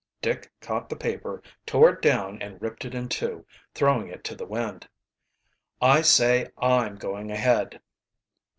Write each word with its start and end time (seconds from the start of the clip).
Dick 0.19 0.51
caught 0.61 0.89
the 0.89 0.95
paper, 0.95 1.43
tore 1.63 1.91
it 1.91 2.01
down 2.01 2.41
and 2.41 2.59
ripped 2.59 2.85
it 2.85 2.95
in 2.95 3.07
two, 3.07 3.45
throwing 3.75 4.07
it 4.07 4.23
to 4.23 4.35
the 4.35 4.47
wind. 4.47 4.89
"I 5.79 6.01
say 6.01 6.47
I'm 6.57 6.95
going 6.95 7.29
ahead." 7.29 7.79